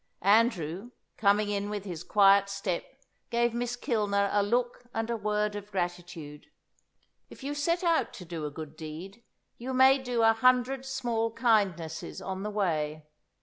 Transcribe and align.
Andrew, 0.23 0.89
coming 1.15 1.49
in 1.51 1.69
with 1.69 1.85
his 1.85 2.03
quiet 2.03 2.49
step, 2.49 2.83
gave 3.29 3.53
Miss 3.53 3.77
Kilner 3.77 4.29
a 4.31 4.41
look 4.41 4.87
and 4.95 5.11
a 5.11 5.15
word 5.15 5.55
of 5.55 5.71
gratitude. 5.71 6.47
If 7.29 7.43
you 7.43 7.53
set 7.53 7.83
out 7.83 8.11
to 8.13 8.25
do 8.25 8.43
a 8.47 8.49
good 8.49 8.75
deed, 8.75 9.21
you 9.59 9.75
may 9.75 9.99
do 9.99 10.23
a 10.23 10.33
hundred 10.33 10.87
small 10.87 11.29
kindnesses 11.29 12.19
on 12.19 12.41
the 12.41 12.49
way. 12.49 13.05